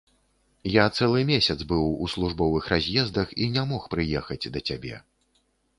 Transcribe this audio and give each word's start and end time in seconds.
Я 0.75 0.85
цэлы 0.99 1.21
месяц 1.31 1.57
быў 1.73 1.85
у 2.07 2.09
службовых 2.15 2.63
раз'ездах 2.75 3.27
і 3.45 3.51
не 3.57 3.63
мог 3.75 3.81
прыехаць 3.97 4.51
да 4.57 4.69
цябе. 4.71 4.95